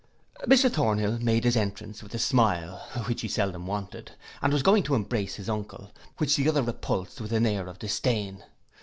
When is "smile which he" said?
2.17-3.27